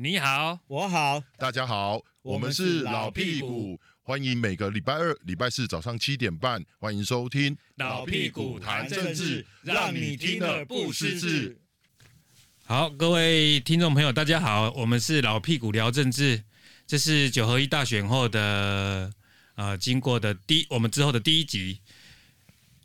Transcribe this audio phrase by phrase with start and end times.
[0.00, 11.58] 你好，我好，大家好，我们是老屁股，欢迎每个礼拜二、礼拜四早上七点半，欢迎收听老屁股谈政治，让你听了不失智。
[12.64, 16.44] 好，各位听众朋友，大家好，我们是老屁股聊政治，
[16.86, 19.12] 这是九合一大选后的
[19.56, 21.80] 呃经过的第我们之后的第一集。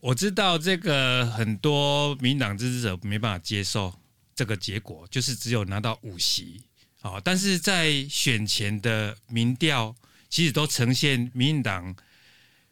[0.02, 3.94] 我知道这个很多民进党支持者没办法接受
[4.34, 6.60] 这个结果，就是只有拿到五席。
[7.04, 9.94] 好，但是在选前的民调，
[10.30, 11.94] 其实都呈现民进党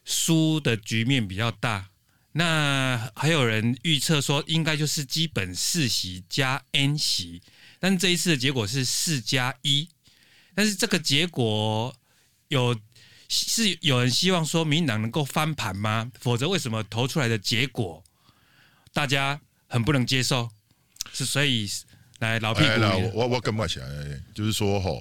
[0.05, 1.89] 输的局面比较大。
[2.31, 7.41] 那还有人预测说，应该就是基本四席加 N 席，
[7.77, 9.89] 但这一次的结果是四加一。
[10.55, 11.93] 但是这个结果
[12.47, 12.79] 有
[13.27, 16.09] 是有人希望说，民进党能够翻盘吗？
[16.17, 18.01] 否则为什么投出来的结果
[18.93, 20.49] 大家很不能接受？
[21.11, 21.69] 是所以。
[22.21, 23.87] 来，老屁股，来我我跟不起来，
[24.33, 24.91] 就是说哈，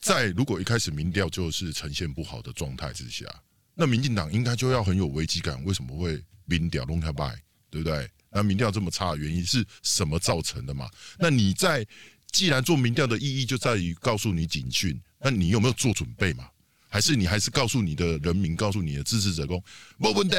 [0.00, 3.26] 在如果一开始民调就是呈现不好的状态之下，
[3.74, 5.62] 那民进党应该就要很有危机感。
[5.66, 8.08] 为什么会民调弄开败，对不对？
[8.30, 10.88] 那民调这么差的原因是什么造成的嘛？
[11.18, 11.86] 那你在
[12.32, 16.48] 既然做民调的意义就在于告诉你警讯，那你有没有做准备嘛？
[16.88, 19.62] 还是你还是告诉你的人民，告诉你的支持者说，
[19.98, 20.36] 没问题，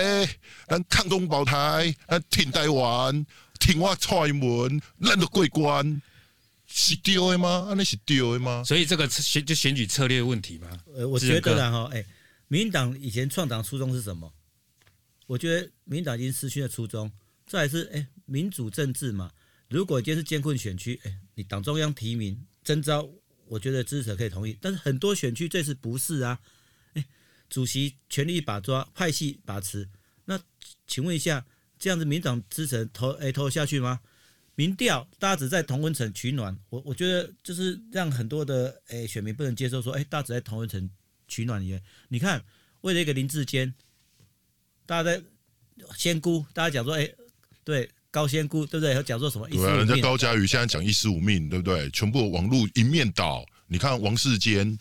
[0.67, 3.23] 咱抗中保台，咱挺台湾。
[3.57, 6.01] 听话踹门，烂的过关，
[6.67, 7.73] 是对的吗？
[7.75, 8.63] 那是对的吗？
[8.63, 10.67] 所以这个选就选举策略问题吗？
[10.95, 12.05] 呃，我觉得呢，哈，哎，
[12.47, 14.33] 民进党以前创党初衷是什么？
[15.25, 17.11] 我觉得民进党已经失去了初衷。
[17.45, 19.31] 再来是，哎，民主政治嘛，
[19.69, 23.09] 如果今天是艰困选区，哎，你党中央提名征召，
[23.47, 24.57] 我觉得支持者可以同意。
[24.61, 26.39] 但是很多选区这次不是啊，
[26.93, 27.05] 哎，
[27.49, 29.87] 主席权力把抓，派系把持，
[30.25, 30.39] 那
[30.85, 31.45] 请问一下。
[31.79, 33.99] 这样子，民党支持投诶投下去吗？
[34.55, 40.89] 民调大家只在同温层取暖，我我觉得就是让很多的诶选民不能接受说，说诶大家只在同温层
[41.27, 41.79] 取暖里面。
[42.07, 42.43] 你看，
[42.81, 43.71] 为了一个林志坚，
[44.87, 45.21] 大家在
[45.95, 47.15] 仙姑，大家讲说诶
[47.63, 48.95] 对高仙姑对不对？
[48.95, 49.47] 要讲说什么？
[49.47, 51.87] 对啊，人家高嘉瑜现在讲一尸五命，对不对？
[51.91, 53.45] 全部网络一面倒。
[53.67, 54.75] 你看王世坚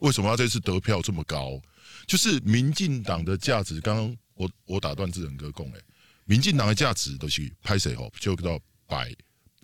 [0.00, 1.62] 为什么要这次得票这么高？
[2.08, 3.80] 就是民进党的价值。
[3.80, 5.80] 刚刚我我打断志仁哥讲诶。
[6.26, 9.14] 民进党的价值都是拍谁吼，就叫百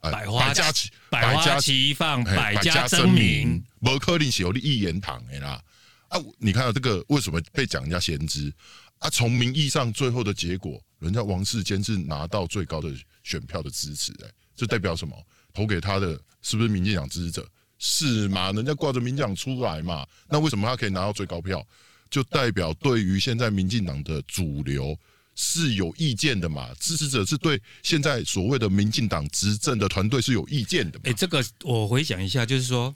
[0.01, 5.63] 百花齐百家齐放，百家争鸣，无可能是有一言堂的啦。
[6.09, 8.53] 啊，你看到这个为什么被讲人家先知？
[8.99, 12.89] 啊，从名义上最后的结果，人家王世坚是拿到最高的
[13.25, 15.17] 选票的支持，哎，这代表什么？
[15.53, 17.49] 投给他的是不是民进党支持者？
[17.79, 18.53] 是嘛？
[18.53, 20.07] 人家挂着民进党出来嘛？
[20.29, 21.67] 那为什么他可以拿到最高票？
[22.09, 24.97] 就代表对于现在民进党的主流。
[25.35, 26.69] 是有意见的嘛？
[26.79, 31.01] 支持者是对现在所谓的民进党执政的团队是有意见的。
[31.05, 32.95] 哎，这个我回想一下，就是说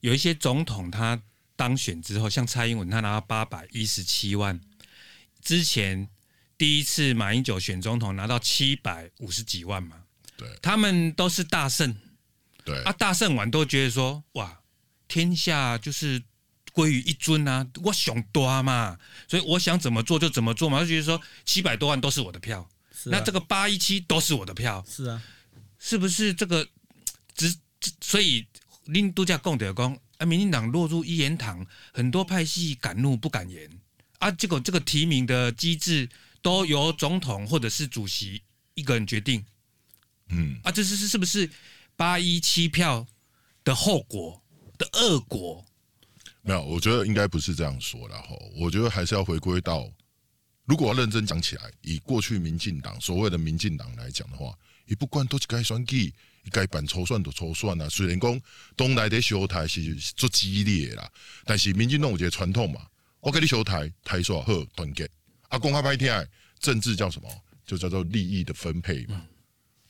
[0.00, 1.20] 有一些总统他
[1.54, 4.60] 当选之后，像蔡英文他拿到八百一十七万，
[5.42, 6.08] 之前
[6.58, 9.96] 第一次马英九选总统拿到七百五十几万嘛，
[10.36, 11.96] 对，他们都是大胜，
[12.64, 14.60] 对啊，大胜完都觉得说哇，
[15.06, 16.22] 天下就是。
[16.76, 20.80] 归于一尊啊，我想多嘛，所以我想怎么做就怎么做嘛。
[20.80, 22.68] 就觉得说七百多万都是我的票，啊、
[23.06, 25.22] 那这个八一七都是我的票，是啊，
[25.78, 26.68] 是不是这个？
[27.34, 27.56] 只
[28.02, 28.46] 所以
[28.84, 33.70] 令度假共德公啊，民进党落入一言堂，很多派系敢怒不敢言
[34.18, 34.30] 啊。
[34.30, 36.06] 结果这个提名的机制
[36.42, 38.42] 都由总统或者是主席
[38.74, 39.42] 一个人决定，
[40.28, 41.48] 嗯啊，这是是是不是
[41.96, 43.06] 八一七票
[43.64, 44.42] 的后果
[44.76, 45.64] 的恶果？
[46.46, 48.28] 没有，我觉得应该不是这样说的哈。
[48.54, 49.90] 我觉得还是要回归到，
[50.64, 56.14] 如果要认真讲起来，以过去民进党所谓的民进党来讲的话，你不管都是该选举，
[56.52, 57.88] 该办抽选的抽选啊。
[57.88, 58.40] 虽然讲
[58.76, 61.10] 东来的修台是做激烈啦，
[61.44, 62.86] 但是民进党有一个传统嘛，
[63.18, 65.10] 我给你修台，台说好团结。
[65.48, 66.24] 啊，公开拍天，
[66.60, 67.28] 政治叫什么？
[67.66, 69.16] 就叫做利益的分配嘛。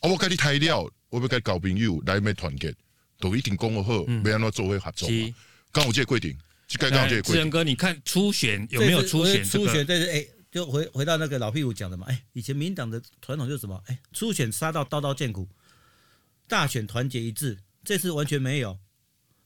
[0.00, 2.74] 啊，我给你台料，我要跟搞朋友来没团结，
[3.18, 5.34] 都一定讲好，没让他做为合作嘛。
[5.70, 6.34] 刚我这规定。
[6.66, 9.44] 智仁哥，你看初选有没有初选？
[9.44, 13.80] 初选对对，哎，就回回到那个老屁股讲的嘛，哎，以前民党的传统就是什么？
[13.86, 15.48] 哎，初选杀到刀刀见骨，
[16.48, 18.78] 大选团结一致，这次完全没有。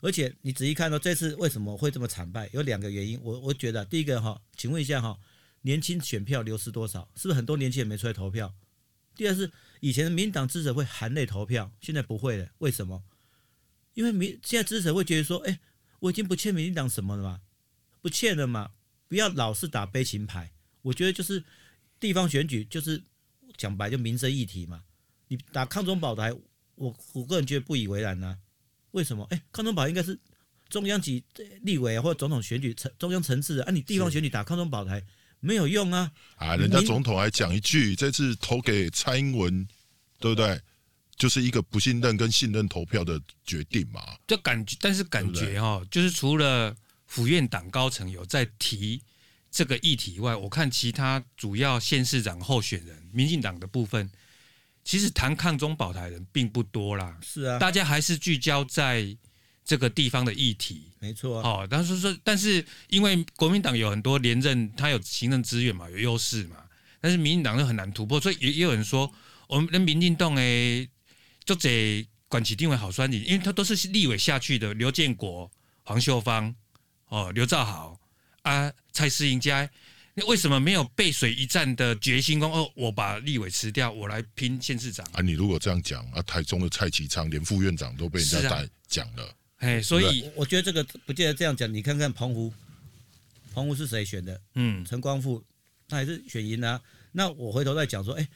[0.00, 2.48] 而且你仔细看到这次为什么会这么惨败？
[2.54, 5.18] 有两个原因，我我觉得第一个哈，请问一下哈，
[5.60, 7.06] 年轻选票流失多少？
[7.16, 8.54] 是不是很多年轻人没出来投票？
[9.14, 13.02] 第二是以前的民党支持者会含泪投票，现在不会了，为什么？
[13.92, 15.60] 因为民现在支持者会觉得说，哎。
[16.00, 17.40] 我已经不欠民进党什么了嘛，
[18.02, 18.72] 不欠了嘛，
[19.06, 20.50] 不要老是打悲情牌。
[20.82, 21.44] 我觉得就是
[21.98, 23.02] 地方选举，就是
[23.56, 24.82] 讲白就民生议题嘛。
[25.28, 26.32] 你打抗中保台，
[26.74, 28.38] 我我个人觉得不以为然呐、啊。
[28.92, 29.24] 为什么？
[29.30, 30.18] 哎，抗中保台应该是
[30.68, 31.22] 中央级
[31.62, 35.04] 立委或者总统选举层中央层次的，啊，你地方选举打抗中保台
[35.38, 36.10] 没有用啊！
[36.36, 39.68] 啊，人家总统还讲一句，这次投给蔡英文，
[40.18, 40.60] 对不对？
[41.20, 44.02] 就是一个不信任跟信任投票的决定嘛。
[44.26, 46.74] 就感觉，但是感觉哈，就是除了
[47.06, 49.00] 府院党高层有在提
[49.50, 54.10] 这个议题以外，我看其他主要县市长候选人，民进党的部分。
[54.82, 59.14] 其实谈抗中保台人并不多啦，是啊，大家还是聚焦在
[59.62, 61.48] 这个地方的议题，没错、啊。
[61.48, 66.56] 哦，但是说，但是因为国民党有很多连任，他有行政资源嘛，有优势嘛，
[66.98, 69.12] 但是民进党就很难突破，所以也也有人说，
[69.48, 70.88] 我们的民进党诶，
[71.50, 75.50] 就这管其定位好酸你，因为他都是立委下去的，刘建国、
[75.82, 76.54] 黄秀芳、
[77.08, 77.98] 哦，刘兆豪
[78.42, 79.68] 啊，蔡适应家。
[80.28, 82.38] 为什么没有背水一战的决心？
[82.38, 85.20] 说哦，我把立委辞掉，我来拼县市长啊！
[85.20, 91.72] 你如果这样讲啊，台中的蔡启昌连副院长都被人家带讲了，哎、啊，所以我觉得这个不见得这样讲。
[91.74, 92.52] 你看看澎湖，
[93.52, 94.40] 澎湖是谁选的？
[94.54, 95.42] 嗯，陈光复，
[95.88, 96.80] 他还是选赢啊。
[97.10, 98.28] 那我回头再讲说，哎，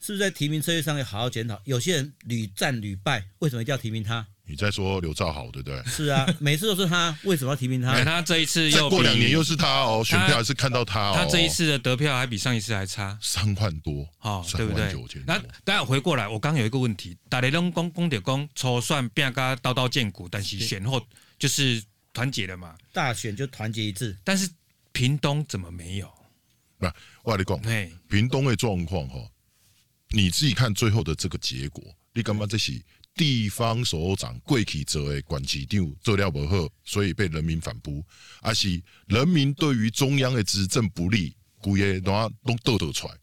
[0.00, 1.60] 是不是在提名策略上要好好检讨？
[1.64, 4.26] 有些人屡战屡败，为什么一定要提名他？
[4.46, 5.80] 你在说刘兆豪对不对？
[5.84, 8.02] 是啊， 每次都是他，为什么要提名他？
[8.02, 11.12] 他这一次又过两年又是他哦，选票还是看到他哦。
[11.14, 14.92] 他这一次的得票还比上一次还差三万多，哦，对不对？
[15.26, 21.00] 那大家回过来，我刚有一个问题，大家拢讲讲的讲，初选变个刀刀见骨，但是选后
[21.38, 21.80] 就是
[22.12, 22.74] 团结了嘛？
[22.92, 24.50] 大选就团结一致，但是
[24.90, 26.10] 屏东怎么没有？
[26.78, 26.86] 不，
[27.22, 29.20] 我跟你讲，屏东的状况哈，
[30.14, 32.80] 你自己看最后的这个结果，你干嘛这是？
[33.12, 38.02] 地方首长过去做的管市长做了不好，所以被人民反扑，
[38.40, 43.14] 而是人民对于中央的执政不利，规个都都抖抖出来，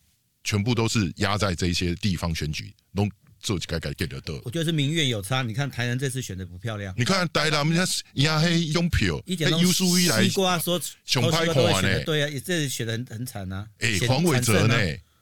[0.43, 3.07] 全部都是压在这些地方选举，都
[3.39, 4.39] 做改改改得得。
[4.43, 6.93] 我觉得是民怨有差，你看台南这次选的不漂亮。
[6.97, 12.03] 你看台南人家压黑用票，优输一来西瓜说熊拍款呢？
[12.03, 13.65] 对啊，也这选的很很惨啊。
[13.79, 14.75] 哎、欸，黄伟哲呢？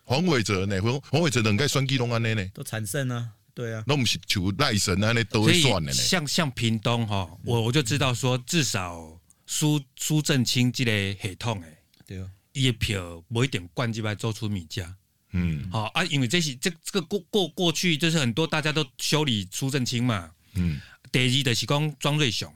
[0.05, 0.81] 黄伟哲呢？
[0.81, 2.45] 黄黄伟哲能盖选基隆安尼呢？
[2.53, 3.31] 都惨胜啊。
[3.53, 5.91] 对啊，那我们是求赖神啊，那都算了。
[5.93, 9.17] 像像屏东哈，我我就知道说，至少
[9.47, 14.93] 苏苏正清这个系统诶，对啊，伊的票不一定冠军来做出米价。
[15.31, 20.29] 嗯，好啊，因为这是这这个过过过去就是很多大家都修理苏正清嘛。
[20.55, 20.81] 嗯，
[21.11, 22.53] 第二就是讲庄瑞雄，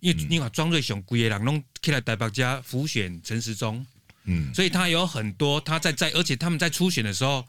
[0.00, 3.84] 因为你看庄瑞雄，规个人拢起来台北家浮选陈时中。
[4.24, 7.46] 嗯，所以他有很多他在在，而且他们在初选的时候，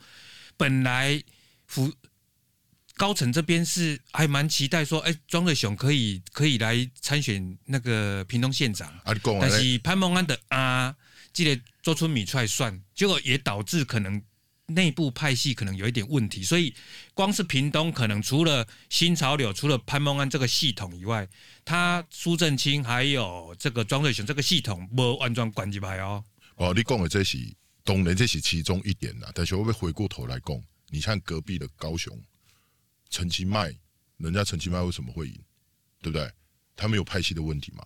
[0.58, 1.24] 本来
[1.68, 1.94] 福。
[2.96, 10.96] 高层这边是还蛮期待说，哎，庄瑞雄可以可以来参选那个屏东县长，啊、但是潘孟安的啊，
[11.34, 14.22] 记得做出米出来算，结果也导致可能
[14.68, 16.72] 内部派系可能有一点问题，所以
[17.16, 21.28] 光是屏东可能除了新潮流，除了潘孟安这个系统以外，
[21.66, 26.24] 他苏正清还有这个庄瑞雄这个系统没完全关机牌哦。
[26.64, 27.38] 哦，你讲的这是
[27.84, 32.18] 当然这是其中一点啦，但是我会回过头来讲，你看隔壁的高雄。
[33.10, 33.76] 陈其迈，
[34.16, 35.34] 人家陈其迈为什么会赢？
[36.02, 36.32] 对不对？
[36.74, 37.84] 他没有派系的问题嘛？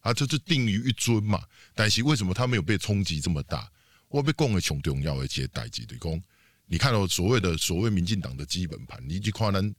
[0.00, 1.42] 啊，这是定于一尊嘛？
[1.74, 3.70] 但是为什么他没有被冲击这么大？
[4.08, 6.22] 我被讲的重重要的一些代志对公，
[6.66, 9.74] 你看到所谓的所谓民进党的基本盘，你去看咱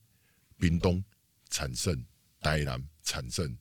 [0.59, 1.01] 屏东
[1.49, 2.05] 惨胜，
[2.41, 3.57] 台南惨胜，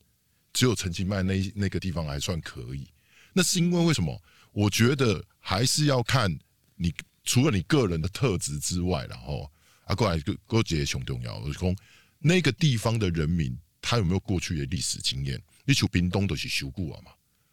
[0.53, 2.91] 只有陈其迈那那个地方还算可以。
[3.33, 4.21] 那是因为为什么？
[4.52, 6.30] 我觉得还是要看
[6.76, 6.92] 你
[7.25, 9.50] 除了你个人的特质之外，然后。
[9.85, 11.76] 啊，过来个过节上重要，我讲
[12.21, 15.42] 那个地方的人民，他有没有过去的历史经验？
[15.64, 17.11] 你像屏东都是修过啊嘛，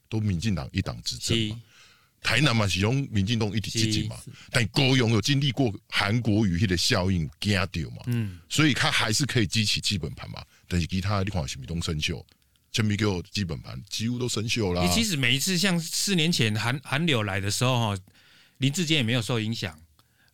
[0.07, 1.59] 都民进党一党执政嘛。
[2.21, 4.15] 台南嘛是用民进党一体执政嘛，
[4.51, 8.03] 但高雄有经历过韩国语系的效应，惊掉嘛。
[8.05, 10.45] 嗯，所以他还是可以激起基本盘嘛。
[10.67, 12.23] 但是其他地方是闽东生锈，
[12.71, 14.83] 全民给我基本盘几乎都生锈啦。
[14.83, 18.01] 你其实每一次像四年前韩韩流来的时候哈，
[18.57, 19.77] 林志坚也没有受影响。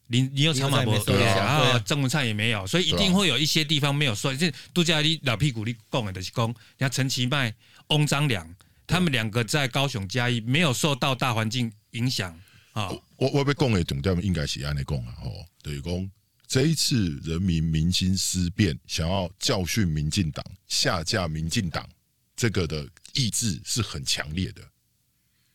[0.08, 4.36] 林你有长马博对啊，然后郑文灿也没有，所以一定会有一些地方没有说。
[4.36, 7.54] 这杜嘉丽老屁股你讲的就是讲，像陈其迈、
[7.88, 8.54] 翁章良，
[8.86, 12.38] 他们两个在高雄嘉义没有受到大环境影响
[12.74, 12.92] 啊。
[13.16, 15.32] 我我被讲的重点应该是按你讲啊，吼，
[15.64, 16.12] 等于讲
[16.46, 21.88] 这一次人民民心思变，想要教训民进党、下架民进党，
[22.36, 24.62] 这个的意志是很强烈的。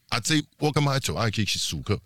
[0.09, 2.01] 啊，这我干嘛还走爱去去苏克，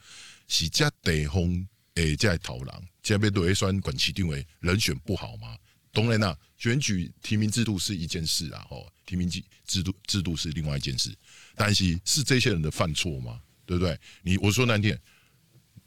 [0.49, 1.67] 是加地方。
[1.97, 5.59] 诶，在投狼，这边对 A 酸管其定为人选不好吗？
[5.93, 11.15] 当然啦，选举提名制度是一件事啊，吼，提名制制度制度是另外一件事。
[11.55, 13.39] 但是是这些人的犯错吗？
[13.67, 14.01] 对不对？
[14.23, 14.99] 你我说难听，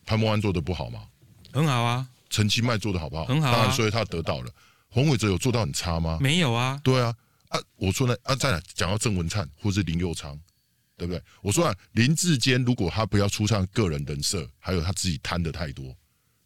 [0.05, 1.07] 潘孟安做的不好吗？
[1.51, 2.07] 很好啊。
[2.29, 3.25] 陈其迈做的好不好？
[3.25, 3.55] 很好啊。
[3.55, 4.53] 当然，所以他得到了。
[4.89, 6.19] 洪伟哲有做到很差吗？
[6.21, 6.79] 没有啊。
[6.83, 7.15] 对啊。
[7.55, 10.37] 啊，我说呢啊，再来讲到郑文灿或是林佑昌，
[10.97, 11.21] 对不对？
[11.41, 15.95] 我说啊，林志坚如果他不要出唱个人人设，还有他自己贪的太多，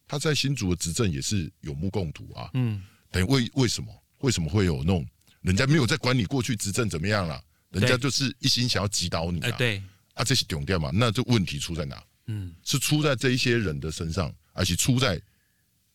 [0.07, 2.49] 他在新竹的执政也是有目共睹啊。
[2.53, 5.05] 嗯，等于为为什么为什么会有那种
[5.41, 9.51] 人家没有在管你过去执政怎么样了，人家就是一心想要击倒你啊？
[9.51, 9.81] 对，
[10.13, 10.91] 啊，这是重点嘛？
[10.93, 12.03] 那这问题出在哪？
[12.27, 15.19] 嗯，是出在这一些人的身上，而且出在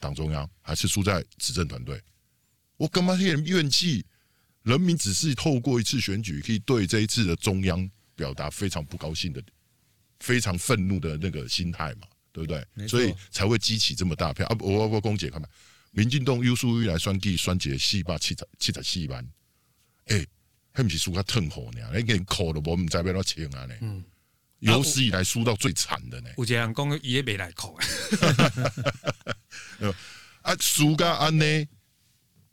[0.00, 2.00] 党中央，还是出在执政团队？
[2.76, 4.04] 我干嘛有点怨气？
[4.64, 9.42] 人民只是透过一次选举，可以对这一次的中央表达非常不高兴的、
[10.20, 12.88] 非常愤怒的那个心态嘛，对不对？
[12.88, 14.56] 所以才会激起这么大票啊！
[14.60, 15.46] 我我公姐看嘛，
[15.90, 19.26] 民进党优数据来算计，算计四百七十七十四万，
[20.06, 20.26] 哎，
[20.72, 21.80] 还不是输他痛苦呢？
[21.94, 23.74] 你给扣的我们在边都清啊呢？
[23.82, 24.02] 嗯，
[24.60, 26.30] 有史以来输到最惨的呢。
[26.38, 27.76] 有些人讲也没来扣，
[30.40, 31.44] 啊，输个安呢？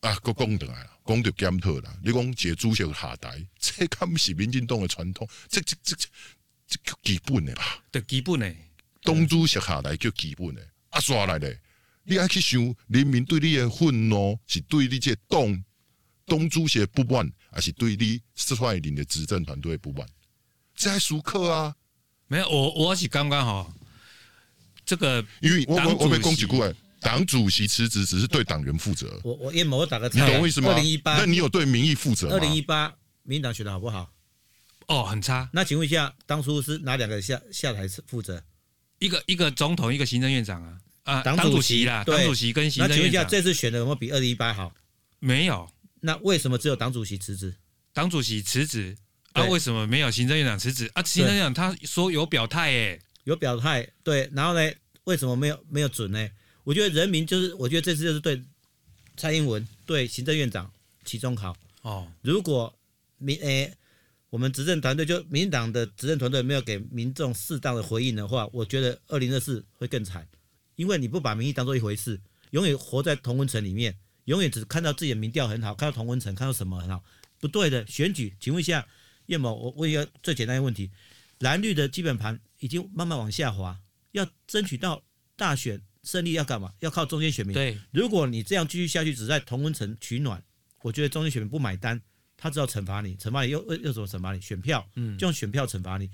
[0.01, 0.87] 啊，个讲倒来啦。
[1.03, 5.27] 讲着检讨啦，你讲个主席下台，这敢毋是民进党的传统？
[5.49, 5.95] 这这这
[6.67, 7.83] 这叫基本的吧？
[7.91, 8.55] 对，基本的。
[9.03, 11.59] 党主席下台叫基本的，啊，刷来咧，
[12.03, 15.63] 你爱去想，人民对你的愤怒是对你这党
[16.25, 20.07] 党主席不满，还是对你率领的执政团队不满？
[20.75, 21.75] 这还属客啊？
[22.27, 23.73] 没有，我我是刚刚好，
[24.85, 26.75] 这个因为我我我没讲几句。
[27.01, 29.19] 党主席辞职只是对党员负责。
[29.23, 30.69] 我我叶某我打个，你懂我意思吗？
[30.69, 32.35] 二零一八，那你有对民意负责吗？
[32.35, 32.93] 二零一八，
[33.23, 34.09] 民进党选的好不好？
[34.87, 35.49] 哦，很差。
[35.51, 38.41] 那请问一下，当初是哪两个下下台负责？
[38.99, 42.89] 一个一个总统，一个行政院长啊啊，党主席啦，党主席跟行政院长。
[42.89, 44.71] 那请问一下，这次选的有没有比二零一八好？
[45.19, 45.67] 没有。
[46.01, 47.55] 那为什么只有党主席辞职？
[47.93, 48.95] 党主席辞职
[49.33, 49.43] 啊？
[49.45, 51.01] 为什么没有行政院长辞职啊？
[51.03, 54.71] 行政院长他说有表态诶，有表态对，然后呢？
[55.05, 56.29] 为什么没有没有准呢？
[56.71, 58.41] 我觉得人民就是，我觉得这次就是对
[59.17, 60.71] 蔡英文、对行政院长
[61.03, 62.09] 期中考哦。
[62.21, 62.73] 如果
[63.17, 63.77] 民诶、欸，
[64.29, 70.25] 我们执政团队就民进党的执政团队没有给民众适当的回应的话，我觉得二零二四会更惨，
[70.77, 72.17] 因为你不把民意当做一回事，
[72.51, 77.03] 永远活在同温层里面，永远只看到自己的民调很好，看到同温层，看到什么很好，
[77.41, 77.85] 不对的。
[77.85, 78.87] 选举，请问一下
[79.25, 80.89] 叶某，我问一个最简单的问题：
[81.39, 83.77] 蓝绿的基本盘已经慢慢往下滑，
[84.13, 85.03] 要争取到
[85.35, 85.81] 大选。
[86.03, 86.73] 胜利要干嘛？
[86.79, 87.53] 要靠中间选民。
[87.53, 90.43] 对，如果你这样继续下去，只在同温层取暖，
[90.81, 92.01] 我觉得中间选民不买单，
[92.35, 94.41] 他只要惩罚你，惩罚你又又又怎么惩罚你？
[94.41, 96.09] 选票，嗯，就用选票惩罚你。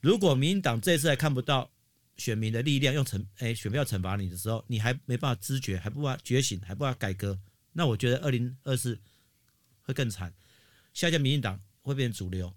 [0.00, 1.70] 如果民进党这次还看不到
[2.16, 7.38] 选民的力量，用惩哎选票惩罚你的时候，你还没办法知觉，还不办法觉醒，还不办法改革，
[7.72, 8.98] 那我觉得二零二四
[9.82, 10.32] 会更惨。
[10.92, 12.52] 下一届民进党会变主流。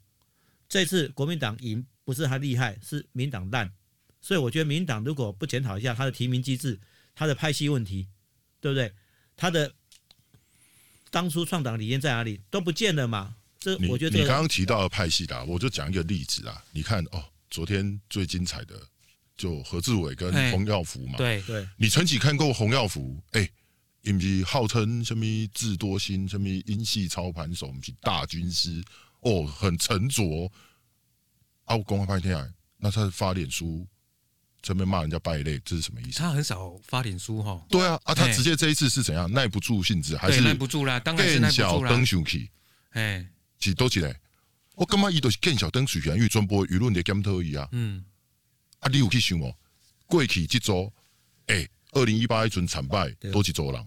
[0.68, 3.72] 这次国民党赢不是他厉害，是民党烂。
[4.24, 6.80] 所以我觉得民进党如果不检讨一下他的提名机制，
[7.14, 8.08] 他的派系问题，
[8.62, 8.90] 对不对？
[9.36, 9.70] 他的
[11.12, 13.36] 当初创党理念在哪里都不见了嘛？
[13.60, 16.64] 这我觉得你刚刚提到的派系啦，我就讲一个例子啊。
[16.72, 18.82] 你看哦，昨天最精彩的
[19.36, 21.18] 就何志伟跟洪耀福嘛。
[21.18, 23.22] 对对，你曾经看过洪耀福？
[23.32, 23.50] 哎，
[24.04, 28.82] 不是号称什么智多星，什么英系操盘手，是大军师
[29.20, 30.50] 哦，很沉着。
[31.66, 33.86] 啊，我公开拍天啊，那他发脸书。
[34.64, 36.20] 这边骂人家败类，这是什么意思？
[36.20, 37.62] 他很少发脸书哈。
[37.70, 39.30] 对啊，啊，他直接这一次是怎样？
[39.32, 40.98] 耐不住性子，还是耐不住啦？
[41.02, 41.70] 当然是耐不住啦。
[41.70, 42.50] 更小灯生气，
[42.92, 43.28] 哎，
[43.60, 44.18] 是多起来？
[44.76, 47.68] 我感觉伊都是更小灯水源，因为传播舆论的检讨而已啊。
[47.74, 48.06] 嗯，
[48.80, 49.54] 啊，你有去想哦？
[50.08, 50.92] 过去这周，
[51.48, 53.86] 哎，二零一八一阵惨败，多几周人？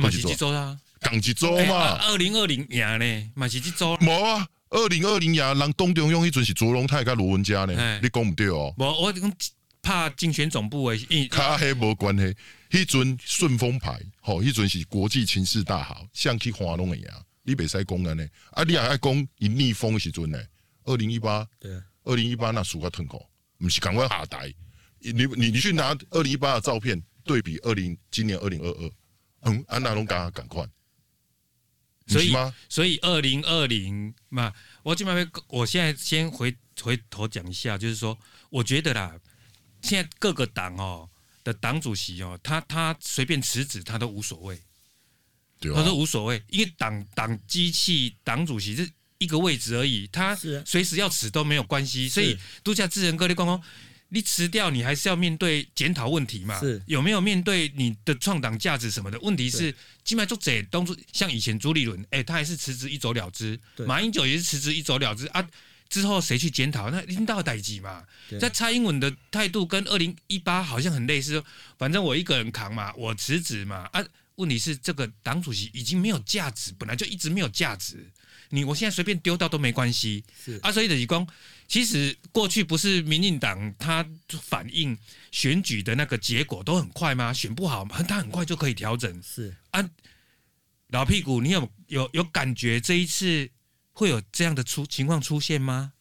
[0.00, 0.78] 嘛是几周啊？
[1.00, 1.98] 讲几周嘛？
[2.06, 3.32] 二零二零年呢？
[3.34, 3.96] 嘛是几周？
[3.96, 4.48] 冇啊。
[4.74, 8.74] 二零二零年，人东中央迄阵是卓荣泰甲罗文佳呢，你讲唔对哦。
[8.76, 9.32] 无我讲
[9.80, 12.34] 怕竞选总部诶，卡黑无关系。
[12.70, 18.28] 迄阵顺风牌，吼，迄阵是国际情势大好，像去华东一样，你袂使讲安尼。
[18.50, 20.42] 啊，你也爱讲伊逆风时阵呢？
[20.86, 21.70] 二零一八，对，
[22.02, 23.24] 二零一八那输个痛苦，
[23.60, 24.52] 毋是赶快下台。
[24.98, 28.90] 你你你去拿二零一八的照片对比二零今年二零二二，
[29.42, 30.66] 嗯，安那拢敢赶快。
[32.06, 32.34] 所以，
[32.68, 38.18] 所以二零二零嘛，我这边我现在先回回头讲一下，就是说，
[38.50, 39.18] 我觉得啦，
[39.82, 41.08] 现在各个党哦
[41.42, 44.60] 的党主席哦，他他随便辞职他都无所谓，
[45.58, 53.62] 对啊，他都无所谓，因为党党机器党主席是一个位置而已，他随时要辞都没有关系，所以度假智人哥的光光。
[54.14, 56.60] 你辞掉，你还是要面对检讨问题嘛？
[56.60, 59.18] 是有没有面对你的创党价值什么的？
[59.18, 65.44] 问题是，金麦作者当初像以前朱立伦，哎、欸，他还是辞职一走了之；对马英九也是辞职一走了之啊。
[65.90, 66.90] 之后谁去检讨？
[66.90, 68.04] 那领导代级嘛。
[68.40, 71.42] 在蔡英文的态度跟二零一八好像很类似，
[71.76, 74.04] 反正我一个人扛嘛，我辞职嘛啊，
[74.36, 78.08] 问题是这个党主席已经没有价值，本来就一直没有价值。
[78.50, 80.22] 你我现在随便丢掉都没关系。
[80.44, 81.26] 是啊，所以的讲，
[81.74, 84.08] 其实过去不是民进党他
[84.40, 84.96] 反映
[85.32, 87.32] 选举的那个结果都很快吗？
[87.32, 89.20] 选不好，他很快就可以调整。
[89.20, 89.90] 是啊，
[90.90, 93.50] 老屁股，你有有有感觉这一次
[93.90, 95.94] 会有这样的出情况出现吗？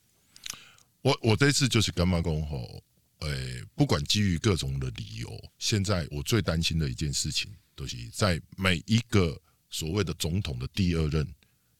[1.01, 2.83] 我我这一次就是干嘛讲吼，
[3.21, 9.35] 诶，不管基于各种的理由，现在我最担心的一件事情，都、就是在每一个
[9.71, 11.27] 所谓的总统的第二任。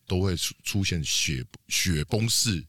[0.06, 2.62] 都会出出现雪雪崩式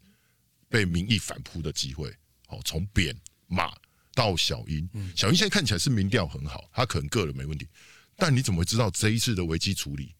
[0.74, 2.12] 被民意反扑的机会。
[2.48, 3.16] 好，从扁
[3.46, 3.72] 马
[4.12, 7.68] 到小英，小英现在看起来是民调很好，他可能个人没问题，
[8.16, 10.12] 但你怎么会知道这一次的危机处理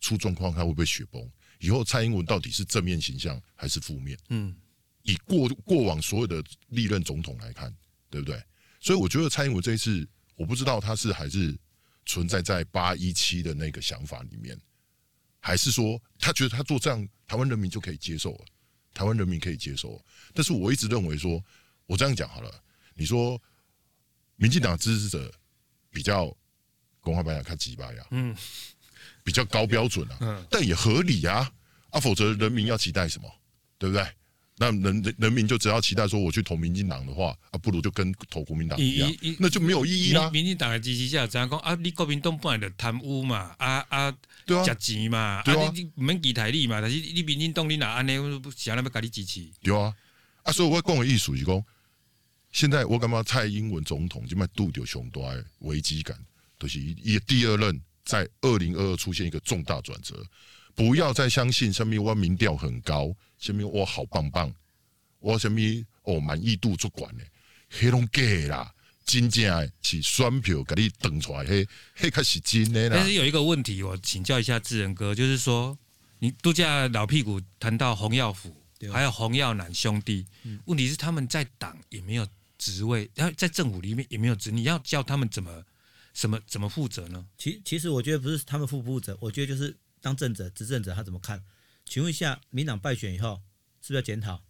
[0.00, 1.30] 出状况，他会不会雪崩？
[1.60, 4.18] 以后蔡英文到底是正面形象还是负面？
[4.30, 4.52] 嗯，
[5.02, 7.72] 以过过往所有的历任总统来看，
[8.10, 8.42] 对不对？
[8.80, 11.56] 所以我觉得蔡英文这一次，我不知道他是还是
[12.04, 14.60] 存在在八一七的那个想法里面。
[15.38, 18.44] 还是说他觉得他做这样，台湾人民就可以接受了？
[19.00, 19.98] 台湾人民可以接受，
[20.34, 21.42] 但是我一直认为说，
[21.86, 22.52] 我这样讲好了，
[22.92, 23.40] 你说
[24.36, 25.32] 民进党支持者
[25.88, 26.36] 比较
[27.00, 28.36] 公开白讲看鸡巴呀，嗯，
[29.24, 31.50] 比较高标准啊，嗯，但也合理啊，
[31.88, 33.34] 啊，否则人民要期待什么，
[33.78, 34.06] 对不对？
[34.62, 40.28] 那人人民就只要期待说我去投民进党的话，啊，不如就跟投国民党一样，那就没有意义啦。
[40.28, 41.74] 民进党的支持者怎样讲啊？
[41.76, 44.14] 你国民党本来就贪污嘛，啊啊，
[44.44, 48.12] 对啊，夹钱嘛，对啊，啊你唔免记台理嘛，但是你民进党你哪安尼，
[48.54, 49.48] 想要不要给你支持？
[49.62, 49.94] 对啊，
[50.42, 51.64] 啊，所以我讲的意思是讲，
[52.52, 55.26] 现在我感觉蔡英文总统就卖度掉熊多
[55.60, 56.14] 危机感，
[56.58, 60.22] 就是也第二任在二零二二出现一个重大转折。
[60.74, 64.54] 不要再相信上面我民调很高，什么我好棒棒，
[65.18, 65.58] 我什么
[66.02, 67.24] 哦满意度足管呢？
[67.68, 68.72] 黑龙假啦，
[69.04, 72.96] 真正是选票给你等出来，嘿，嘿，可是真的啦。
[72.96, 75.76] 但是有一个问题，我请教一下智仁哥，就是说，
[76.18, 78.54] 你度假老屁股谈到洪耀福，
[78.92, 80.26] 还有洪耀南兄弟，
[80.66, 85.64] 问题是他们在党也没有职位，然后在政府里面也没有职，你要叫他们怎么
[86.12, 87.26] 什么怎么负责呢？
[87.38, 89.74] 其其实我觉得不是他们负不负责，我觉得就是。
[90.02, 91.38] 当政者、执政者，他怎么看？
[91.90, 93.42] 请问一下，民党败选以后，
[93.82, 94.40] 是不是要检讨？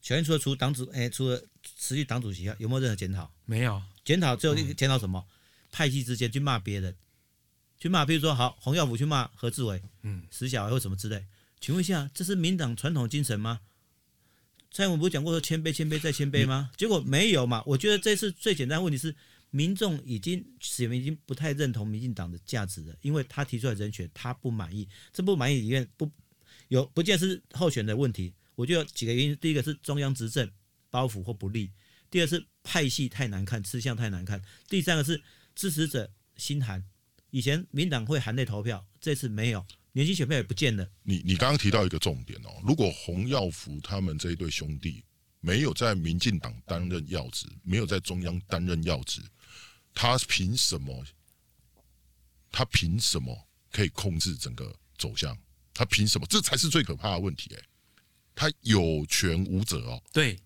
[0.00, 1.44] 小燕除了除党主，哎，除了
[1.76, 3.30] 辞去党主席，有没有任何检讨？
[3.44, 3.82] 没有。
[4.06, 5.22] 检讨最后一个检讨什么？
[5.28, 5.30] 嗯、
[5.70, 6.96] 派系之间去骂别人，
[7.78, 11.26] 去骂，比如说好，洪耀武去骂何志伟，嗯，死小孩或什么之类。
[11.60, 13.60] 请问一下，这是民党传统精神吗？
[14.70, 16.70] 蔡英文不是讲过说谦卑、谦卑再谦卑吗？
[16.78, 17.62] 结果没有嘛。
[17.66, 19.14] 我觉得这次最简单的问题是。
[19.50, 26.06] 民众已经选民已经不太认同民进党的价值了，因为他提出来人选他不满意，这不满意里面不
[26.68, 28.32] 有不见是候选的问题。
[28.54, 30.50] 我觉得有几个原因，第一个是中央执政
[30.90, 31.70] 包袱或不利，
[32.10, 35.22] 第二是派系太难看，吃相太难看，第三个是
[35.54, 36.84] 支持者心寒。
[37.30, 40.90] 以前民党会含泪投票，这次没有，年轻选票也不见了。
[41.02, 45.04] 你你刚刚提到一个重点哦，如果洪耀福他们这一对兄弟
[45.40, 49.22] 没有在民进党担任要职，没有在中央担任要职。
[49.94, 51.04] 他凭什么？
[52.50, 55.38] 他凭什么可以控制整个走向？
[55.78, 56.26] 他凭什么？
[56.28, 57.62] 这才是最可怕的问题哎！
[58.34, 60.02] 他有权无责哦。
[60.12, 60.36] 对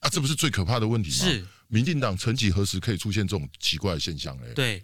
[0.00, 1.16] 啊，这不是最可怕的问题吗？
[1.16, 4.52] 是民进党曾几何时可以出现这种奇怪的现象嘞？
[4.54, 4.82] 对，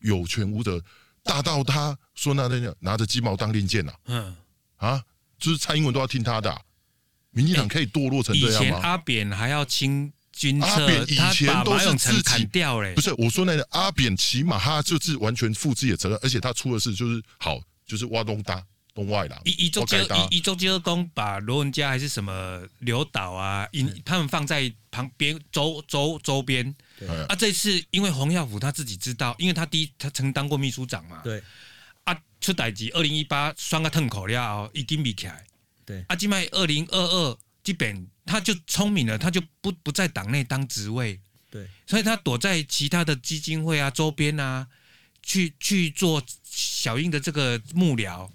[0.00, 0.78] 有权无责，
[1.22, 3.92] 大到他说那那拿着鸡毛当令箭呐？
[4.04, 4.36] 嗯
[4.76, 5.02] 啊，
[5.38, 6.60] 就是蔡英文都要听他的，
[7.30, 8.68] 民进党可以堕落成这样吗？
[8.68, 10.12] 以前阿扁还要亲。
[10.62, 18.64] 阿扁以前都是自己砍掉嘞，不是我说那个阿扁，起码他就是完全负自己的责任，而且他出的事就是好，就是挖东大
[18.98, 19.40] 东外郎。
[19.44, 26.74] 一一周接一一周接二公把罗文家还是什么刘导啊，因他们放在旁边周周周边。
[27.28, 31.20] 啊，这次因为洪耀福他自己知道，因为他第一他曾当过秘书长嘛。
[31.22, 31.42] 对。
[32.04, 35.46] 啊，出代志二零一八双个吞口了，已经比起来。
[35.84, 36.04] 对。
[36.08, 37.38] 啊，今麦二零二二。
[37.64, 44.66] 基本他就聪明了，他就不不在党内当职位，对，所以他躲在其他的基金会啊周边啊，
[45.22, 48.26] 去去做小英的这个幕僚。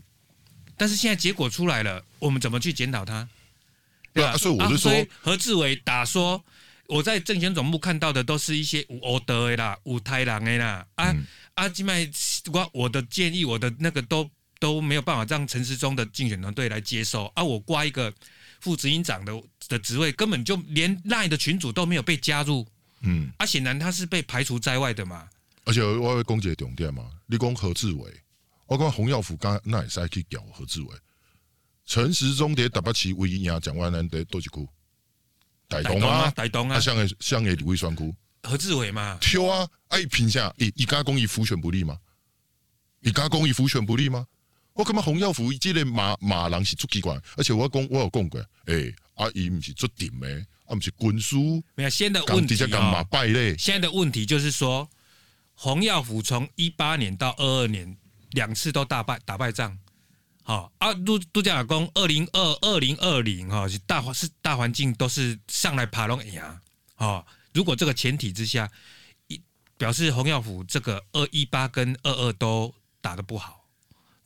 [0.84, 3.26] 但是现在结果出来了，我们怎么去检讨他？
[4.12, 4.36] 对啊？
[4.36, 6.44] 所以我是说，啊、何志伟打说，
[6.88, 12.06] 我在政选总部看到的都是一些无欧德的啦、无太郎的啦，啊、嗯、啊，今麦
[12.52, 18.14] 我我的建议，我的那个都都没有办法让陈时中的竞选团队来接受啊，我挂一个。
[18.60, 22.66] 副执行长的的职位根本就连赖的群主都没有被加入，
[23.02, 25.28] 嗯，啊，显然他是被排除在外的嘛。
[25.66, 28.10] 而且我会攻击重点嘛，你讲何志伟，
[28.74, 30.90] 我讲洪耀福刚那也是去屌何志伟，
[31.86, 34.68] 陈时中在台北市唯一赢蒋万安的多几区，
[35.70, 41.96] 台东啊，大东啊，像个像个李双区，何志伟嘛，挑啊，哎，评价，一一家公益辅选不利吗？
[43.00, 44.26] 你刚讲伊福选不利吗？
[44.74, 50.28] 我感觉洪耀福这个马马人是足奇怪，而且我讲我有讲过，哎、欸，阿姨不是做顶的，
[50.66, 51.36] 啊不是军师。
[51.76, 53.56] 没有，现在的问题干嘛败类？
[53.56, 54.90] 现在的问题就是说，
[55.54, 57.96] 洪耀福从一八年到二二年
[58.34, 59.76] 两次都大败打败仗。
[60.44, 66.42] 好啊，都都讲老公，二零二二零二零哈是大环是大环境都是上来爬龙赢。
[66.96, 68.70] 好，如果这个前提之下，
[69.28, 69.42] 一
[69.78, 73.62] 表示洪耀福这个二一八跟二二都打得不好。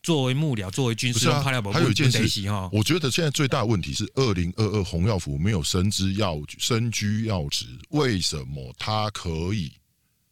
[0.03, 9.73] 作为幕僚，作为军事，啊、还有一件事哈，我觉得现在最大的问题是，二零二二洪耀福没有升之要身居要职，为什么他可以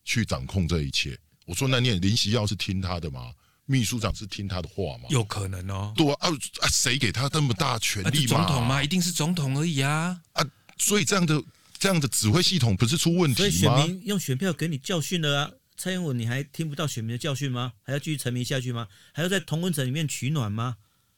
[0.06, 1.18] 去掌控这一切？
[1.46, 3.32] 我说那念林夕耀是听他的吗？
[3.65, 5.06] 秘书长是听他的话吗？
[5.10, 5.91] 有可能哦。
[5.95, 6.30] 对啊，
[6.62, 8.28] 啊，谁给他那么大权力嘛？
[8.28, 8.84] 总统吗？
[8.84, 10.21] 一定是总统而已啊！
[10.34, 10.45] 啊，
[10.78, 11.43] 所以这样的
[11.78, 13.47] 这样的指挥系统不是出问题吗？
[13.47, 15.51] 所以选民用选票给你教训了啊！
[15.78, 17.73] 蔡英文，你还听不到选民的教训吗？
[17.84, 18.88] 还要继续沉迷下去吗？
[19.12, 20.78] 还要在同温层里面取暖吗？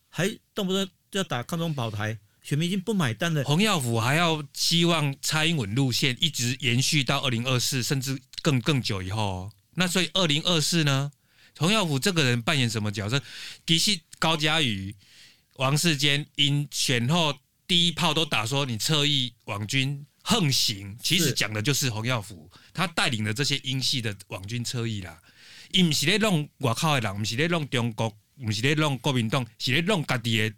[0.10, 3.44] 还动不动就要打抗中保台，选民已经不买单了。
[3.44, 9.52] 洪耀福还要希望蔡英文路线一直延续到二零二四，甚至更更久以后。
[9.76, 11.12] 那所以二零二四呢？
[11.58, 13.22] 洪耀福这个人扮演什么角色？
[13.66, 14.96] 其实高嘉瑜、
[15.56, 20.06] 王世坚因选后第一炮都打说你侧翼网军。
[20.30, 25.18] 横行其实讲的就是洪耀福，他带领的这些英系的网军侧翼啦，
[25.72, 30.54] 伊不是咧弄外靠的人，不是咧弄中国，不是咧弄国民党，是咧弄家己的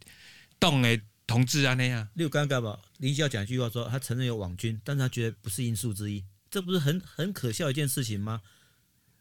[0.57, 2.09] 党的同志啊那样。
[2.15, 2.79] 你有尴尬吧？
[2.97, 8.41] 林孝讲一句话说，他承认有网军，但是他觉得不是因素之一，这不是很很可笑一件事情吗？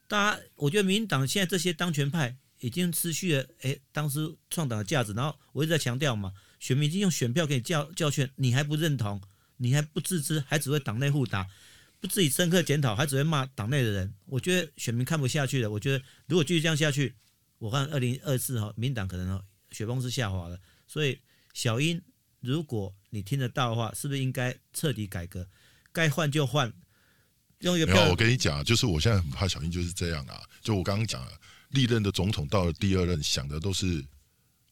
[0.09, 5.13] 大家，我觉得民进党现在这些当权派已经失去了诶，当时创党的价值。
[5.13, 9.21] 然后我一直在强调嘛，选民已经用选票给你教教训，你还不认同？
[9.59, 11.47] 你还不自知，还只会党内互打，
[12.01, 14.15] 不自己深刻检讨，还只会骂党内的人。
[14.25, 15.71] 我觉得选民看不下去了。
[15.71, 17.15] 我觉得如果继续这样下去，
[17.59, 19.43] 我看二零二四哈，民党可能
[19.73, 20.59] 雪崩式下滑了。
[20.87, 21.19] 所以
[21.53, 22.01] 小英，
[22.41, 25.47] 如果你听得到的话，是不是应该彻底改革？
[25.93, 26.73] 该换就换。
[27.61, 30.43] 用一个没有，我跟你讲，就是我现在很怕小英就是这样啊。
[30.61, 31.33] 就我刚刚讲了，
[31.71, 34.05] 历任的总统到了第二任，想的都是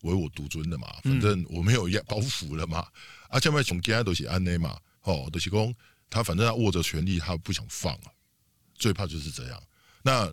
[0.02, 2.80] 唯我独尊的嘛，反正我没有包袱了嘛。
[2.80, 5.74] 嗯啊，下面从今天都是安内嘛，哦，都是讲
[6.08, 8.12] 他反正他握着权力，他不想放啊，
[8.76, 9.60] 最怕就是这样。
[10.02, 10.32] 那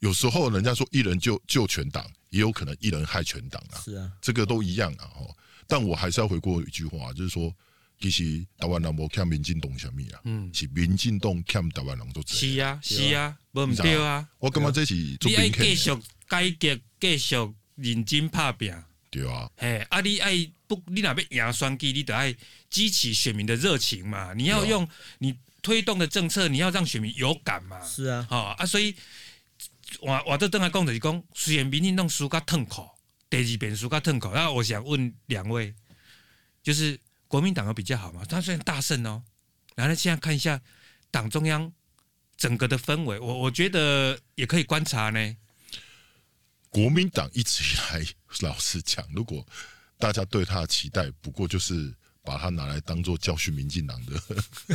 [0.00, 5.36] 有时候人家说一人救救全党，也有可能一人害全党啊，是啊，这个都一样啊，哦。
[5.68, 7.54] 但我还是要回过一句话，就是说，
[8.02, 12.82] 其实台湾人无欠民进党啥物啊，嗯，是民进党欠台湾人都这样。
[12.82, 14.28] 是啊，是啊，无毋对啊。
[14.40, 15.90] 我感觉这是你爱继续
[16.26, 17.36] 改革，继续
[17.76, 18.74] 认真拍拼。
[19.08, 20.32] 对啊，嘿，啊你爱
[20.66, 22.34] 不，你若边赢选举，你得爱
[22.68, 24.34] 激起选民的热情嘛。
[24.34, 24.88] 你要用
[25.18, 27.80] 你推动的政策，你要让选民有感嘛。
[27.84, 28.92] 是啊，哦啊，所以
[30.00, 32.88] 我我这正来讲就是讲，虽然民进党输甲痛苦，
[33.30, 34.28] 第二遍输甲痛苦。
[34.34, 35.72] 那我想问两位，
[36.62, 36.98] 就是
[37.32, 38.22] 国民党有比较好嘛？
[38.28, 39.22] 他虽然大胜哦，
[39.74, 40.60] 然后现在看一下
[41.10, 41.72] 党中央
[42.36, 45.36] 整个的氛围，我我觉得也可以观察呢。
[46.68, 48.06] 国民党一直以来，
[48.40, 49.46] 老实讲，如果
[49.96, 54.12] 大家对他的期待，不过就是把他拿来当做教训民进党的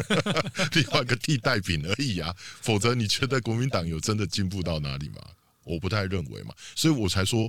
[0.74, 2.36] 另外一个替代品而已啊。
[2.40, 5.22] 否则，你觉得国民党有真的进步到哪里吗？
[5.64, 6.56] 我不太认为嘛。
[6.76, 7.48] 所以我才说，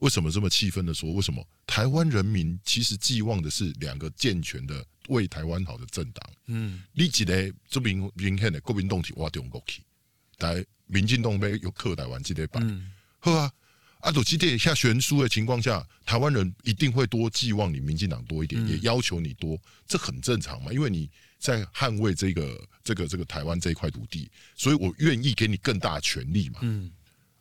[0.00, 6.30] 为什么这么气愤的说，为什么台湾人民其实寄望的是两个健全的、为台湾好的政党？
[6.46, 9.82] 嗯，你记得这明明显的国民党体挖中国去，
[10.36, 13.50] 但民进党被有克台湾这个版，好啊。
[14.00, 20.72] 阿斗基地下悬殊的情况下，台湾人一定会多寄望你民进党多一点，也要求你多，这很正常嘛。
[20.72, 21.06] 因为你
[21.38, 26.60] 在捍卫这个这个这个台湾这一块土地，所以我愿意给你更大权力嘛。
[26.62, 26.90] 嗯，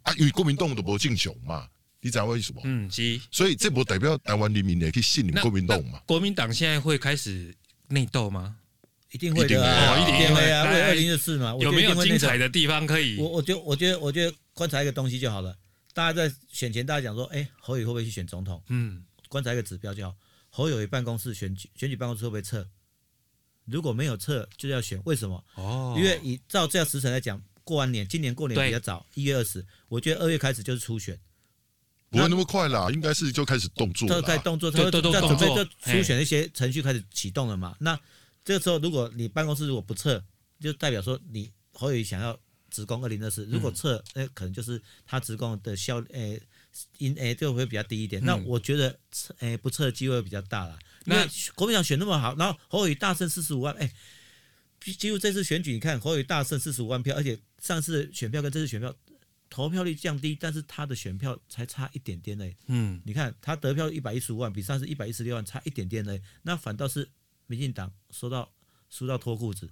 [0.02, 1.66] 啊，因为国民党都不进雄嘛，
[2.02, 2.62] 你知道为什么？
[2.64, 3.20] 嗯，是。
[3.32, 6.02] 所以这不代表台湾人民也可以信你们国民党嘛？
[6.06, 7.54] 国民党现在会开始
[7.88, 8.56] 内斗吗？
[9.12, 11.56] 一定会的啊，一定会啊，为二零二四嘛。
[11.60, 13.18] 有没有精彩的地方可以？
[13.18, 15.58] 我我觉我觉得我觉得观察一个东西就好了。
[15.94, 18.62] 大家在选前，大家讲说，哎、欸，侯友会不会去选总统？
[18.70, 20.16] 嗯，观察一个指标就好。
[20.50, 22.66] 侯友宜办公室选举选举办公室会不会撤？
[23.66, 25.02] 如果没有撤，就要选。
[25.06, 25.44] 为什么？
[25.56, 31.20] 哦，因为以照这样时辰来讲，过完年，今年过年比较早，一月二十，我觉得二月开始就是初选，
[32.10, 37.76] 不会那么快啦，应该是就开始动作，都在动作，他在准备就初选的一些程序开始启动了嘛。
[37.80, 38.00] 那
[38.44, 40.24] 这个时候，如果你办公室如果不撤，
[40.60, 42.40] 就代表说你侯友宜想要。
[42.72, 46.40] 职工二零二四，如果撤，哎、欸，可能就是他职工的效，哎，
[47.00, 48.22] 因哎就会比较低一点。
[48.22, 50.78] 嗯、那我觉得撤，哎，不撤的机会比较大了。
[51.06, 53.92] 那国民党选那么好，然后侯友宜大胜四十五万，哎，
[55.00, 58.96] 几乎这次选举，你看侯友宜大胜四十五万票，而且上次选票跟这次选票
[59.50, 62.46] 投票率降低，但是他的选票才差一点点呢。
[62.68, 66.18] 嗯，你看他得票一百一十五万，比上次一百一十六万差一点点呢。
[66.44, 67.10] 那反倒是
[67.48, 68.52] 民进党收到
[68.90, 69.70] 输到脱裤子，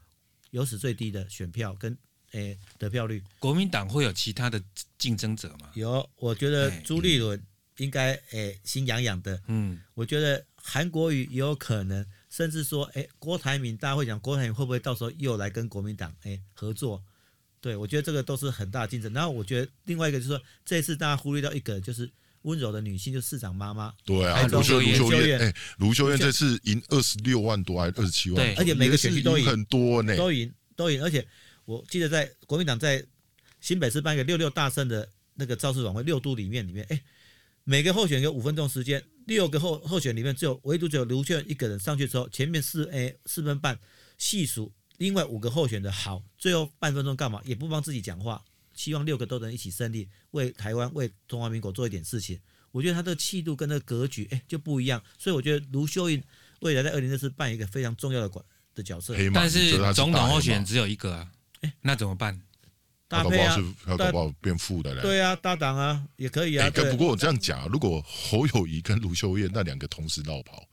[0.50, 1.96] 有史最低的选票跟
[2.32, 3.24] 诶、欸、得票率。
[3.40, 4.62] 国民党会有其他的
[4.98, 5.70] 竞争者吗？
[5.76, 7.42] 有，我觉得朱立伦
[7.78, 9.42] 应该诶、欸、心痒痒的。
[9.48, 17.04] 嗯，我觉得韩国瑜也有可能，甚至说诶、欸、郭台铭，大家会讲郭台铭会不会到时候又来跟国民党诶、欸、合作？
[17.60, 19.12] 对，我觉得这个都是很大竞争。
[19.13, 22.10] 然后我觉得另外一个就是说，这一次大家忽略掉一个，就是
[22.43, 23.93] 温柔的女性，就是市长妈妈。
[24.06, 28.36] 对啊，卢秀卢秀燕，哎，卢秀燕这次赢二十六万多还是二十七万？
[28.36, 31.04] 对，而且每个选区都赢很多呢，都赢都赢。
[31.04, 31.28] 而且
[31.65, 33.04] 我记得在国民党在
[33.60, 37.02] 新北市办一个六六大胜的那个造势晚会，六都里面里面，哎，
[37.63, 43.78] 每个候选人有五分钟时间，六个候候选里面只有唯独只有卢秀燕一个人上去之后，前面四哎四分半
[44.20, 44.72] 细数。
[44.98, 47.42] 另外五个候选的好，最后半分钟干嘛？
[47.46, 52.40] 也不帮自己讲话，希望六个都能一起胜利，为台湾、为中华民国做一点事情。
[52.72, 55.02] 我觉得他的气度跟那个格局，哎，就不一样。
[55.18, 56.24] 所以我觉得卢秀燕
[56.60, 58.44] 未来在二零二四扮演一个非常重要的管
[58.76, 59.16] 的角色。
[59.34, 61.32] 但是总统候选人只有一个啊，
[61.62, 62.40] 哎，那怎么办？
[63.08, 63.56] 搭配啊，
[63.88, 65.02] 要搞不好变副的嘞。
[65.02, 66.70] 对啊，搭档啊，也可以啊。
[66.70, 70.68] 不过我这样讲，如果侯友宜跟卢秀燕那两个同时落跑。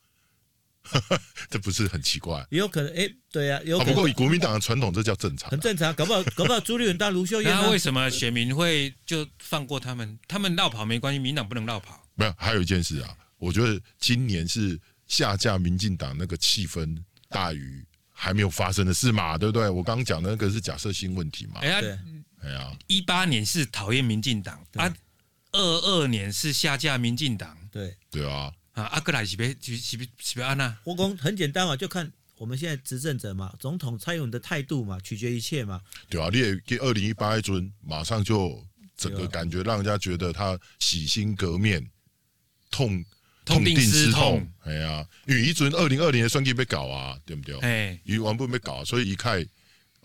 [1.51, 2.47] 这不是很奇怪？
[2.51, 3.95] 也有可能，哎，对呀、啊，有可能。
[3.95, 5.93] 不过以国民党的传统，这叫正常，很正常。
[5.95, 10.19] 搞不好， 搞不好朱立伦当卢秀燕，那为什么选民会就放过他们？
[10.29, 12.07] 他们绕跑没关系，民党不能绕跑。
[12.15, 16.97] 没有，还有一件事啊，我觉得今年是下架民进党那个气氛
[17.29, 19.69] 大于还没有发生的事嘛，对不对？
[19.69, 21.61] 我刚刚讲的那个是假设性问题嘛。
[21.61, 21.99] 哎呀，
[22.43, 24.95] 哎呀，一八年是讨厌民进党啊，
[25.53, 28.53] 二二年是下架民进党，对对啊。
[28.75, 30.77] 啊，阿哥来是别是是别是别安娜。
[30.85, 35.81] 我讲很简单嘛，就看我们现在执政者嘛，总统蔡英文的态度嘛，取决一切嘛。
[36.09, 41.89] 对啊，你也给二零一八一尊，马上就整个感觉让人家觉得他洗心革面，
[42.69, 43.05] 痛
[43.45, 44.45] 痛定思痛。
[44.65, 47.57] 哎呀，因为一尊二零二零的选举被搞啊，对不对？
[47.61, 49.47] 哎，一完不被搞，所以一看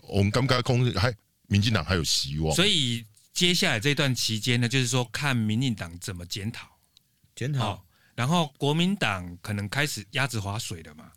[0.02, 1.12] 我们刚刚空还
[1.48, 2.54] 民进党还有希望。
[2.54, 6.68] 所以接下来这段期间呢，就是说看民进党怎么检讨，
[7.34, 7.84] 检讨。
[8.20, 11.10] 哦然后国民党可能开始鸭子划水了嘛？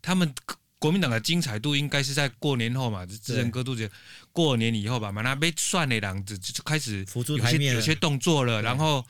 [0.00, 0.34] 他们
[0.78, 3.04] 国民党的精彩度应该是在过年后嘛？
[3.22, 3.94] 这人各都觉得
[4.32, 8.62] 过年以后吧，嘛那被算的样子就开始有些有些动作了。
[8.62, 9.04] 然后，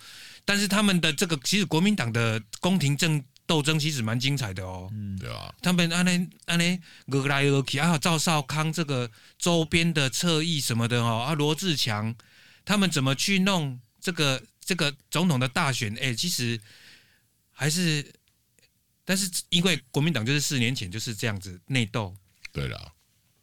[0.44, 4.88] 但是他们的这个其实国民党的宫廷政斗争其实蛮精彩的哦。
[4.92, 5.54] 嗯，对啊。
[5.62, 6.80] 他们安尼安尼
[7.12, 12.14] 俄来俄去啊，赵少康这个周边的侧翼什么的哦啊，罗志强
[12.64, 15.94] 他们怎么去弄这个这个总统的大选？
[16.00, 16.60] 哎，其实。
[17.58, 18.14] 还是，
[19.04, 22.16] 但是因为国民党就是四年前就是这样子内斗，
[22.52, 22.92] 对了，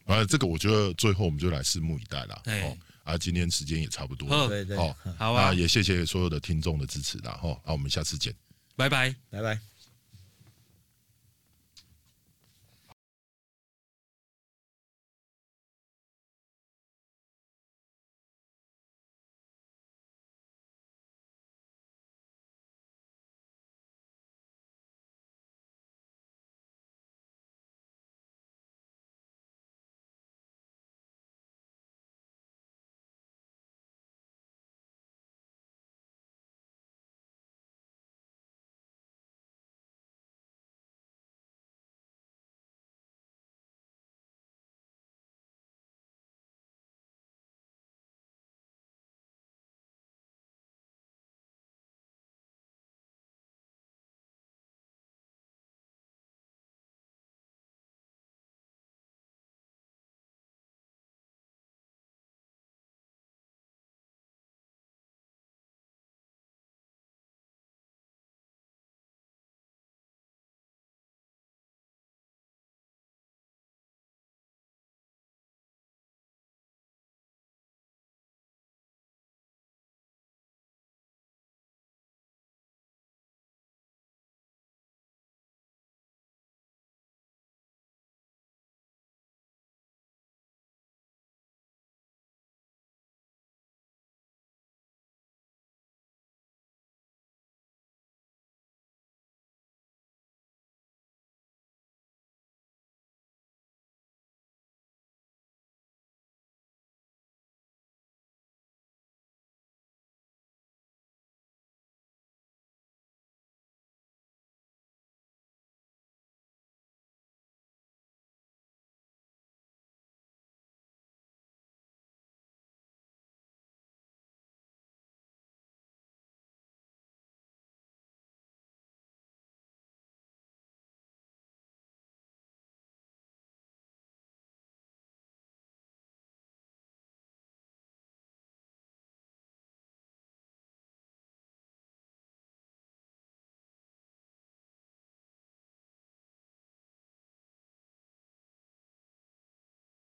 [0.05, 2.41] 啊，这个我觉得最后我们就来拭目以待了。
[2.45, 8.33] 哦，啊，今天时间也差不多了，对对，哦，好啊，也谢谢所有的听众的支持了，哈，那我们下次见，
[8.77, 9.59] 拜拜，拜拜。